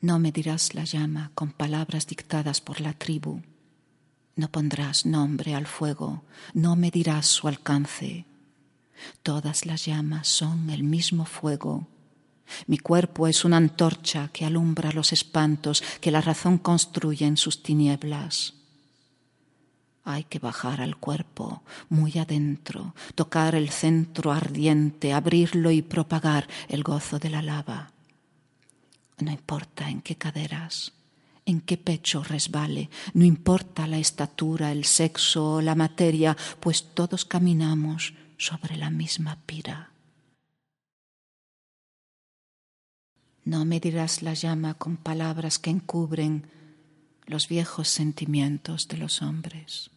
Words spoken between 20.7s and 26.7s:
al cuerpo muy adentro, tocar el centro ardiente, abrirlo y propagar